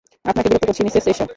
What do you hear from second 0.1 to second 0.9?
আপনাকে বিরক্ত করছি